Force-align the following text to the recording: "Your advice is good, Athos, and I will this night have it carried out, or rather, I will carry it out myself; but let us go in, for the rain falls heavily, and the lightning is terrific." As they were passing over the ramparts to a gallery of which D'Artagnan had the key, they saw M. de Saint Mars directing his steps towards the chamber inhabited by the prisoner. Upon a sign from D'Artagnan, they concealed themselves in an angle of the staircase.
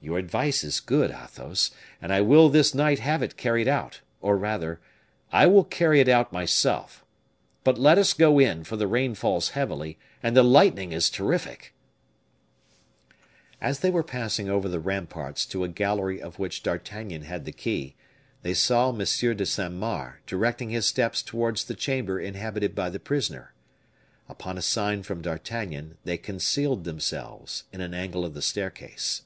"Your 0.00 0.18
advice 0.18 0.62
is 0.64 0.80
good, 0.80 1.10
Athos, 1.10 1.70
and 2.02 2.12
I 2.12 2.20
will 2.20 2.50
this 2.50 2.74
night 2.74 2.98
have 2.98 3.22
it 3.22 3.38
carried 3.38 3.66
out, 3.66 4.00
or 4.20 4.36
rather, 4.36 4.78
I 5.32 5.46
will 5.46 5.64
carry 5.64 5.98
it 5.98 6.10
out 6.10 6.30
myself; 6.30 7.02
but 7.62 7.78
let 7.78 7.96
us 7.96 8.12
go 8.12 8.38
in, 8.38 8.64
for 8.64 8.76
the 8.76 8.86
rain 8.86 9.14
falls 9.14 9.50
heavily, 9.56 9.96
and 10.22 10.36
the 10.36 10.42
lightning 10.42 10.92
is 10.92 11.08
terrific." 11.08 11.72
As 13.62 13.78
they 13.78 13.90
were 13.90 14.02
passing 14.02 14.46
over 14.50 14.68
the 14.68 14.78
ramparts 14.78 15.46
to 15.46 15.64
a 15.64 15.68
gallery 15.68 16.20
of 16.20 16.38
which 16.38 16.62
D'Artagnan 16.62 17.22
had 17.22 17.46
the 17.46 17.52
key, 17.52 17.94
they 18.42 18.52
saw 18.52 18.90
M. 18.90 18.98
de 18.98 19.06
Saint 19.46 19.72
Mars 19.72 20.16
directing 20.26 20.68
his 20.68 20.84
steps 20.84 21.22
towards 21.22 21.64
the 21.64 21.74
chamber 21.74 22.20
inhabited 22.20 22.74
by 22.74 22.90
the 22.90 23.00
prisoner. 23.00 23.54
Upon 24.28 24.58
a 24.58 24.62
sign 24.62 25.02
from 25.02 25.22
D'Artagnan, 25.22 25.96
they 26.04 26.18
concealed 26.18 26.84
themselves 26.84 27.64
in 27.72 27.80
an 27.80 27.94
angle 27.94 28.26
of 28.26 28.34
the 28.34 28.42
staircase. 28.42 29.22